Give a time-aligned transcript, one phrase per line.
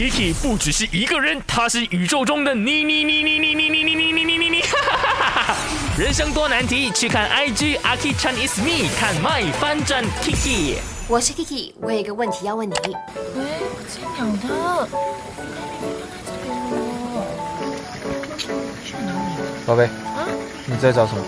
[0.00, 4.62] Kiki 不只是一个人，他是宇宙中的你你你你你你你你你你你你你，
[5.98, 10.76] 人生多难题，去看 IG a k i Chan is me，看 My 翻转 Kiki。
[11.06, 12.72] 我是 Kiki，我有一个问题要问你。
[13.36, 13.44] 喂，
[13.90, 14.88] 金鸟的，
[19.66, 20.24] 宝贝，啊？
[20.64, 21.22] 你在找什么？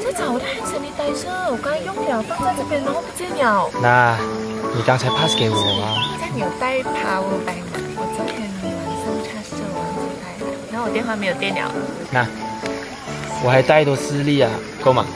[0.00, 3.68] 在找我的 hand sanitizer，我刚才用了，放在这边，然后不见了。
[3.82, 4.16] 那，
[4.72, 6.13] 你刚才 pass 给我啊？
[6.36, 7.78] 有带 power bank 吗？
[7.96, 11.70] 我昨天晚上插手忘记带了，然后我电话没有电了。
[12.10, 12.26] 那，
[13.44, 14.50] 我还带一朵丝丽啊，
[14.82, 15.06] 够吗？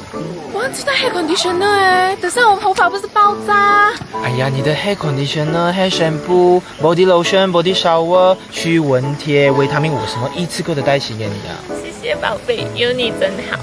[0.54, 3.92] 忘记带 hair conditioner 哎，等下我头发不是爆炸？
[4.22, 11.58] 哎呀，你的 hair conditioner、hair shampoo、body lotion、body shower、驱蚊贴、维他命，我什么一次过的带齐给你啊？
[11.82, 13.58] 谢谢宝贝，有你真好。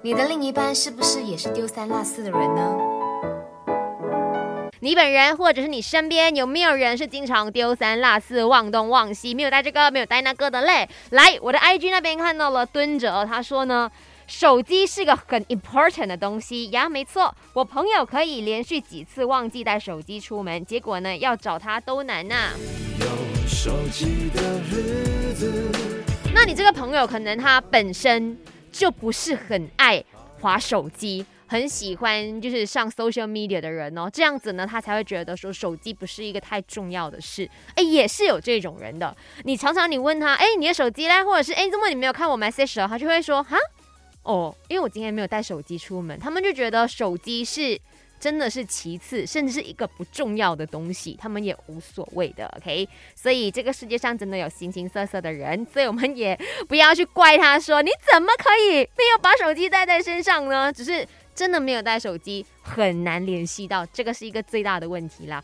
[0.00, 2.62] 你的另一半是不是也是丢三落四的人呢？
[4.84, 10.86] 你本人或者是你身边有没有人是经常丢三落四、忘东忘西，没有带这个，没有带那个的嘞？
[11.08, 13.90] 来，我的 IG 那边看到了蹲着，他说呢，
[14.26, 22.50] 手机是个很 important 的东西呀，没错，我朋友可以连续几次忘记带手机出门，结果呢要找他都难呐、
[23.00, 23.06] 有
[23.48, 25.72] 手机的日子
[26.34, 28.38] 那你这个朋友可能他本身
[28.70, 30.04] 就不是很爱
[30.42, 37.48] 划手机，很喜欢就是上 social media 的人哦，这样子呢，他才会觉得说手机不是一个太重要的事。
[37.74, 39.16] 哎，也是有这种人的。
[39.44, 42.86] 你常常你问他，哎，你的手机嘞，或者是哎，怎么你没有看我 message？
[42.88, 43.56] 他就会说，哈，
[44.22, 46.18] 哦，因为我今天没有带手机出门。
[46.18, 47.80] 他们就觉得手机是。
[48.20, 52.88] 真的是其次，甚至是一个不重要的东西，他们也无所谓的，OK。
[53.14, 60.72] 所以这个世界上真的有形形色色的人，所以我们也不要去怪他说你怎么可以没有把手机带在身上呢？
[60.72, 65.42] 只是真的没有带手机，很难联系到，这个是一个最大的问题啦。